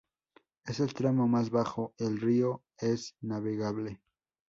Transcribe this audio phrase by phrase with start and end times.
[0.65, 4.01] En el tramo más bajo el río es navegable.